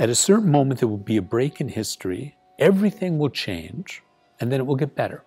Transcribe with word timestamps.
At 0.00 0.08
a 0.08 0.14
certain 0.14 0.52
moment, 0.52 0.78
there 0.78 0.88
will 0.88 0.96
be 0.96 1.16
a 1.16 1.22
break 1.22 1.60
in 1.60 1.66
history, 1.66 2.36
everything 2.60 3.18
will 3.18 3.30
change, 3.30 4.00
and 4.38 4.48
then 4.48 4.60
it 4.60 4.64
will 4.64 4.76
get 4.76 4.94
better. 4.94 5.24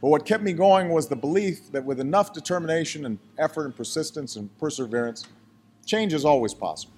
But 0.00 0.10
what 0.10 0.24
kept 0.24 0.44
me 0.44 0.52
going 0.52 0.90
was 0.90 1.08
the 1.08 1.16
belief 1.16 1.72
that 1.72 1.84
with 1.84 1.98
enough 1.98 2.32
determination 2.32 3.04
and 3.04 3.18
effort 3.38 3.64
and 3.64 3.74
persistence 3.74 4.36
and 4.36 4.56
perseverance, 4.60 5.26
change 5.84 6.14
is 6.14 6.24
always 6.24 6.54
possible. 6.54 6.92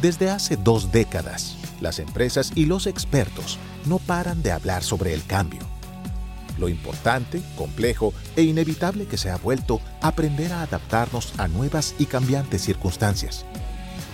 Desde 0.00 0.30
hace 0.30 0.56
dos 0.56 0.92
décadas, 0.92 1.56
las 1.80 1.98
empresas 1.98 2.52
y 2.54 2.66
los 2.66 2.86
expertos 2.86 3.58
no 3.86 3.98
paran 3.98 4.40
de 4.44 4.52
hablar 4.52 4.84
sobre 4.84 5.14
el 5.14 5.26
cambio. 5.26 5.62
Lo 6.60 6.68
importante, 6.68 7.42
complejo 7.56 8.14
e 8.36 8.42
inevitable 8.42 9.06
que 9.06 9.16
se 9.16 9.30
ha 9.30 9.36
vuelto 9.36 9.80
aprender 10.00 10.52
a 10.52 10.62
adaptarnos 10.62 11.32
a 11.40 11.48
nuevas 11.48 11.96
y 11.98 12.06
cambiantes 12.06 12.62
circunstancias. 12.62 13.44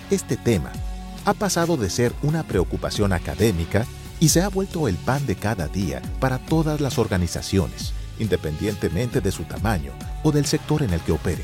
Este 0.09 0.37
tema 0.37 0.71
ha 1.25 1.33
pasado 1.33 1.75
de 1.75 1.89
ser 1.89 2.13
una 2.23 2.43
preocupación 2.43 3.11
académica 3.11 3.85
y 4.21 4.29
se 4.29 4.41
ha 4.41 4.47
vuelto 4.47 4.87
el 4.87 4.95
pan 4.95 5.25
de 5.25 5.35
cada 5.35 5.67
día 5.67 6.01
para 6.21 6.37
todas 6.39 6.79
las 6.79 6.97
organizaciones, 6.97 7.91
independientemente 8.17 9.19
de 9.19 9.33
su 9.33 9.43
tamaño 9.43 9.91
o 10.23 10.31
del 10.31 10.45
sector 10.45 10.81
en 10.81 10.93
el 10.93 11.01
que 11.01 11.11
opere. 11.11 11.43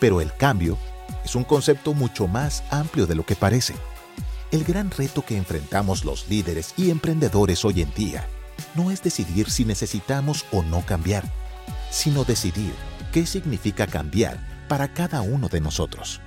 Pero 0.00 0.20
el 0.20 0.34
cambio 0.34 0.76
es 1.24 1.36
un 1.36 1.44
concepto 1.44 1.94
mucho 1.94 2.26
más 2.26 2.64
amplio 2.70 3.06
de 3.06 3.14
lo 3.14 3.24
que 3.24 3.36
parece. 3.36 3.74
El 4.50 4.64
gran 4.64 4.90
reto 4.90 5.24
que 5.24 5.36
enfrentamos 5.36 6.04
los 6.04 6.28
líderes 6.28 6.74
y 6.76 6.90
emprendedores 6.90 7.64
hoy 7.64 7.82
en 7.82 7.94
día 7.94 8.26
no 8.74 8.90
es 8.90 9.04
decidir 9.04 9.48
si 9.48 9.64
necesitamos 9.64 10.46
o 10.50 10.64
no 10.64 10.84
cambiar, 10.84 11.32
sino 11.92 12.24
decidir 12.24 12.74
qué 13.12 13.24
significa 13.24 13.86
cambiar 13.86 14.66
para 14.68 14.92
cada 14.92 15.20
uno 15.20 15.48
de 15.48 15.60
nosotros. 15.60 16.20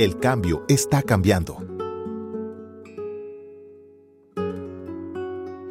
El 0.00 0.18
cambio 0.18 0.64
está 0.66 1.02
cambiando. 1.02 1.58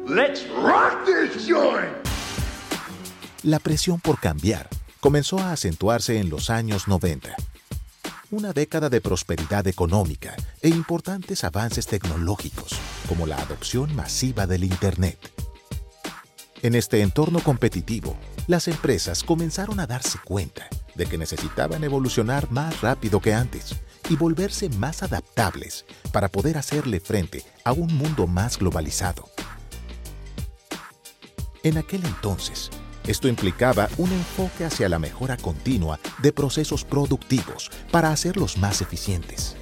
Let's 0.06 0.46
rock 0.50 1.04
this 1.04 1.48
joint. 1.48 1.90
La 3.42 3.58
presión 3.58 3.98
por 3.98 4.20
cambiar 4.20 4.68
comenzó 5.00 5.40
a 5.40 5.50
acentuarse 5.50 6.20
en 6.20 6.30
los 6.30 6.48
años 6.48 6.86
90. 6.86 7.34
Una 8.30 8.52
década 8.52 8.88
de 8.88 9.00
prosperidad 9.00 9.66
económica 9.66 10.36
e 10.62 10.68
importantes 10.68 11.42
avances 11.42 11.88
tecnológicos, 11.88 12.78
como 13.08 13.26
la 13.26 13.34
adopción 13.34 13.96
masiva 13.96 14.46
del 14.46 14.62
Internet. 14.62 15.18
En 16.62 16.76
este 16.76 17.00
entorno 17.00 17.40
competitivo, 17.40 18.16
las 18.46 18.68
empresas 18.68 19.24
comenzaron 19.24 19.80
a 19.80 19.88
darse 19.88 20.20
cuenta 20.24 20.68
de 20.94 21.06
que 21.06 21.18
necesitaban 21.18 21.82
evolucionar 21.82 22.48
más 22.52 22.80
rápido 22.80 23.18
que 23.18 23.34
antes 23.34 23.74
y 24.10 24.16
volverse 24.16 24.68
más 24.70 25.02
adaptables 25.02 25.86
para 26.12 26.28
poder 26.28 26.58
hacerle 26.58 27.00
frente 27.00 27.44
a 27.64 27.72
un 27.72 27.96
mundo 27.96 28.26
más 28.26 28.58
globalizado. 28.58 29.30
En 31.62 31.78
aquel 31.78 32.04
entonces, 32.04 32.70
esto 33.06 33.28
implicaba 33.28 33.88
un 33.98 34.10
enfoque 34.12 34.64
hacia 34.64 34.88
la 34.88 34.98
mejora 34.98 35.36
continua 35.36 36.00
de 36.20 36.32
procesos 36.32 36.84
productivos 36.84 37.70
para 37.90 38.10
hacerlos 38.10 38.58
más 38.58 38.82
eficientes. 38.82 39.56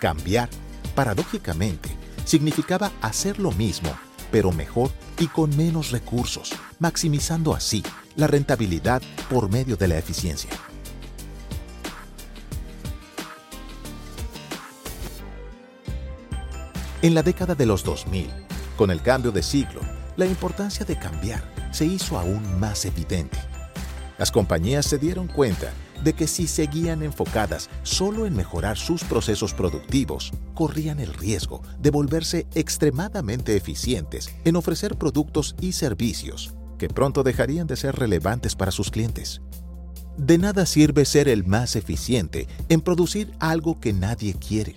Cambiar, 0.00 0.48
paradójicamente, 0.94 1.90
significaba 2.24 2.92
hacer 3.02 3.40
lo 3.40 3.50
mismo, 3.52 3.92
pero 4.30 4.52
mejor 4.52 4.90
y 5.18 5.26
con 5.26 5.54
menos 5.56 5.90
recursos, 5.90 6.52
maximizando 6.78 7.54
así 7.54 7.82
la 8.14 8.28
rentabilidad 8.28 9.02
por 9.28 9.50
medio 9.50 9.76
de 9.76 9.88
la 9.88 9.98
eficiencia. 9.98 10.50
En 17.02 17.14
la 17.14 17.22
década 17.22 17.54
de 17.54 17.64
los 17.64 17.82
2000, 17.82 18.28
con 18.76 18.90
el 18.90 19.00
cambio 19.00 19.32
de 19.32 19.42
siglo, 19.42 19.80
la 20.18 20.26
importancia 20.26 20.84
de 20.84 20.98
cambiar 20.98 21.42
se 21.70 21.86
hizo 21.86 22.18
aún 22.18 22.60
más 22.60 22.84
evidente. 22.84 23.38
Las 24.18 24.30
compañías 24.30 24.84
se 24.84 24.98
dieron 24.98 25.26
cuenta 25.26 25.72
de 26.04 26.12
que 26.12 26.26
si 26.26 26.46
seguían 26.46 27.02
enfocadas 27.02 27.70
solo 27.84 28.26
en 28.26 28.36
mejorar 28.36 28.76
sus 28.76 29.02
procesos 29.02 29.54
productivos, 29.54 30.30
corrían 30.52 31.00
el 31.00 31.14
riesgo 31.14 31.62
de 31.78 31.90
volverse 31.90 32.46
extremadamente 32.54 33.56
eficientes 33.56 34.34
en 34.44 34.56
ofrecer 34.56 34.96
productos 34.96 35.56
y 35.58 35.72
servicios 35.72 36.52
que 36.76 36.88
pronto 36.88 37.22
dejarían 37.22 37.66
de 37.66 37.76
ser 37.76 37.96
relevantes 37.96 38.54
para 38.54 38.72
sus 38.72 38.90
clientes. 38.90 39.40
De 40.18 40.36
nada 40.36 40.66
sirve 40.66 41.06
ser 41.06 41.28
el 41.28 41.46
más 41.46 41.76
eficiente 41.76 42.46
en 42.68 42.82
producir 42.82 43.32
algo 43.38 43.80
que 43.80 43.94
nadie 43.94 44.34
quiere 44.34 44.76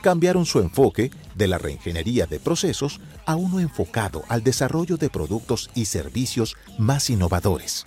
Cambiaron 0.00 0.46
su 0.46 0.60
enfoque 0.60 1.10
de 1.34 1.48
la 1.48 1.58
reingeniería 1.58 2.26
de 2.26 2.38
procesos 2.38 3.00
a 3.26 3.34
uno 3.34 3.58
enfocado 3.58 4.22
al 4.28 4.44
desarrollo 4.44 4.96
de 4.96 5.10
productos 5.10 5.70
y 5.74 5.86
servicios 5.86 6.56
más 6.78 7.10
innovadores. 7.10 7.84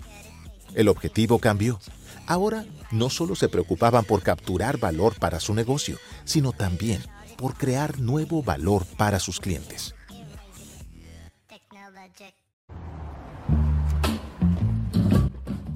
El 0.76 0.90
objetivo 0.90 1.40
cambió. 1.40 1.80
Ahora 2.28 2.66
no 2.92 3.10
solo 3.10 3.36
se 3.36 3.48
preocupaban 3.48 4.04
por 4.04 4.24
capturar 4.24 4.78
valor 4.78 5.18
para 5.20 5.40
su 5.40 5.54
negocio, 5.54 5.98
sino 6.26 6.52
también 6.52 7.02
por 7.38 7.56
crear 7.56 8.00
nuevo 8.00 8.44
valor 8.44 8.86
para 8.98 9.20
sus 9.20 9.40
clientes. 9.40 9.96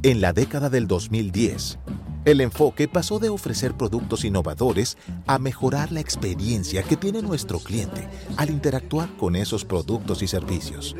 En 0.03 0.21
la 0.21 0.31
década 0.31 0.69
del 0.69 0.87
2010, 0.87 1.79
el 2.25 2.41
enfoque 2.41 2.87
pasó 2.87 3.17
de 3.17 3.29
ofrecer 3.29 3.75
productos 3.75 4.25
innovadores 4.25 4.95
a 5.25 5.39
mejorar 5.39 5.91
la 5.91 5.99
experiencia 6.01 6.83
que 6.83 6.95
tiene 6.95 7.23
nuestro 7.23 7.59
cliente 7.59 8.07
al 8.37 8.51
interactuar 8.51 9.09
con 9.17 9.35
esos 9.35 9.65
productos 9.65 10.21
y 10.21 10.27
servicios. 10.27 10.95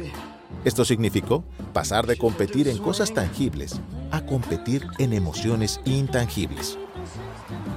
Esto 0.66 0.84
significó 0.84 1.44
pasar 1.74 2.08
de 2.08 2.18
competir 2.18 2.68
en 2.68 2.80
cosas 2.80 3.14
tangibles 3.14 3.80
a 4.10 4.26
competir 4.26 4.88
en 4.98 5.14
emociones 5.14 5.80
intangibles. 5.86 6.80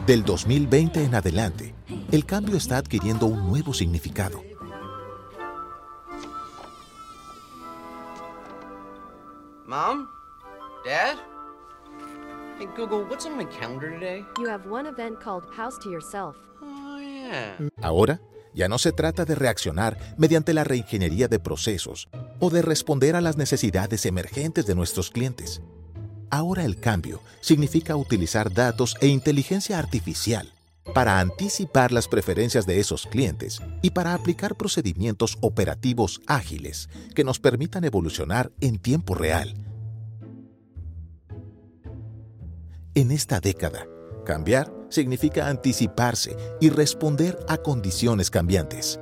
Del 0.06 0.24
2020 0.24 1.04
en 1.04 1.14
adelante, 1.14 1.74
el 2.12 2.24
cambio 2.24 2.56
está 2.56 2.78
adquiriendo 2.78 3.26
un 3.26 3.46
nuevo 3.46 3.74
significado. 3.74 4.42
Mom? 9.66 10.19
Dad? 10.84 11.18
Hey, 12.58 12.66
Google, 12.74 13.04
what's 13.08 13.26
on 13.26 13.36
my 13.36 13.44
calendar 13.44 13.90
today? 13.90 14.24
You 14.38 14.48
have 14.48 14.66
one 14.66 14.86
event 14.86 15.20
called 15.22 15.44
House 15.54 15.78
to 15.80 15.90
Yourself. 15.90 16.36
Oh, 16.62 16.98
yeah. 16.98 17.58
Ahora, 17.82 18.20
ya 18.54 18.66
no 18.68 18.78
se 18.78 18.92
trata 18.92 19.26
de 19.26 19.34
reaccionar 19.34 19.98
mediante 20.16 20.54
la 20.54 20.64
reingeniería 20.64 21.28
de 21.28 21.38
procesos 21.38 22.08
o 22.38 22.48
de 22.48 22.62
responder 22.62 23.14
a 23.14 23.20
las 23.20 23.36
necesidades 23.36 24.06
emergentes 24.06 24.66
de 24.66 24.74
nuestros 24.74 25.10
clientes. 25.10 25.60
Ahora 26.30 26.64
el 26.64 26.80
cambio 26.80 27.20
significa 27.40 27.96
utilizar 27.96 28.52
datos 28.52 28.96
e 29.00 29.08
inteligencia 29.08 29.78
artificial 29.78 30.50
para 30.94 31.20
anticipar 31.20 31.92
las 31.92 32.08
preferencias 32.08 32.64
de 32.66 32.80
esos 32.80 33.06
clientes 33.06 33.60
y 33.82 33.90
para 33.90 34.14
aplicar 34.14 34.56
procedimientos 34.56 35.36
operativos 35.40 36.22
ágiles 36.26 36.88
que 37.14 37.24
nos 37.24 37.38
permitan 37.38 37.84
evolucionar 37.84 38.50
en 38.60 38.78
tiempo 38.78 39.14
real. 39.14 39.54
En 42.92 43.12
esta 43.12 43.38
década, 43.38 43.86
cambiar 44.24 44.72
significa 44.88 45.46
anticiparse 45.46 46.36
y 46.60 46.70
responder 46.70 47.38
a 47.48 47.56
condiciones 47.58 48.30
cambiantes. 48.30 48.98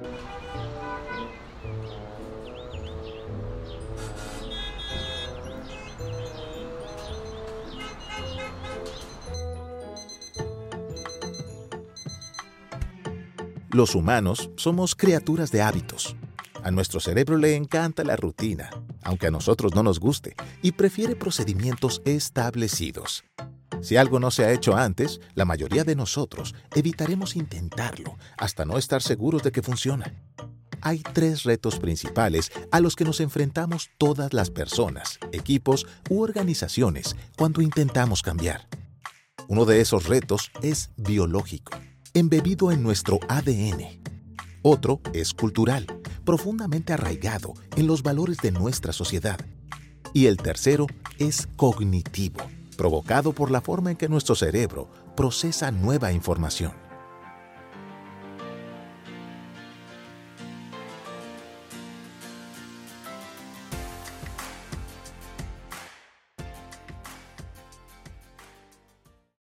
Los 13.70 13.94
humanos 13.94 14.50
somos 14.56 14.94
criaturas 14.94 15.50
de 15.50 15.62
hábitos. 15.62 16.14
A 16.62 16.70
nuestro 16.70 17.00
cerebro 17.00 17.38
le 17.38 17.56
encanta 17.56 18.04
la 18.04 18.16
rutina, 18.16 18.68
aunque 19.02 19.28
a 19.28 19.30
nosotros 19.30 19.74
no 19.74 19.82
nos 19.82 19.98
guste, 19.98 20.36
y 20.60 20.72
prefiere 20.72 21.16
procedimientos 21.16 22.02
establecidos. 22.04 23.24
Si 23.80 23.96
algo 23.96 24.20
no 24.20 24.30
se 24.30 24.44
ha 24.44 24.52
hecho 24.52 24.76
antes, 24.76 25.20
la 25.34 25.44
mayoría 25.44 25.84
de 25.84 25.96
nosotros 25.96 26.54
evitaremos 26.74 27.36
intentarlo 27.36 28.16
hasta 28.36 28.64
no 28.64 28.78
estar 28.78 29.02
seguros 29.02 29.42
de 29.42 29.52
que 29.52 29.62
funciona. 29.62 30.12
hay 30.80 31.02
tres 31.12 31.42
retos 31.42 31.78
principales 31.78 32.52
a 32.70 32.80
los 32.80 32.94
que 32.94 33.04
nos 33.04 33.20
enfrentamos 33.20 33.90
todas 33.98 34.32
las 34.32 34.50
personas, 34.50 35.18
equipos 35.32 35.86
u 36.08 36.22
organizaciones 36.22 37.16
cuando 37.36 37.62
intentamos 37.62 38.22
cambiar. 38.22 38.68
Uno 39.48 39.64
de 39.64 39.80
esos 39.80 40.06
retos 40.06 40.50
es 40.62 40.90
biológico, 40.96 41.72
embebido 42.14 42.70
en 42.70 42.82
nuestro 42.82 43.18
ADN. 43.28 44.00
Otro 44.62 45.00
es 45.14 45.32
cultural, 45.34 45.86
profundamente 46.24 46.92
arraigado 46.92 47.54
en 47.76 47.86
los 47.86 48.02
valores 48.02 48.38
de 48.38 48.52
nuestra 48.52 48.92
sociedad. 48.92 49.40
Y 50.12 50.26
el 50.26 50.36
tercero 50.36 50.86
es 51.18 51.48
cognitivo, 51.56 52.40
provocado 52.78 53.32
por 53.32 53.50
la 53.50 53.60
forma 53.60 53.90
en 53.90 53.98
que 53.98 54.08
nuestro 54.08 54.34
cerebro 54.34 54.88
procesa 55.14 55.70
nueva 55.70 56.12
información. 56.12 56.87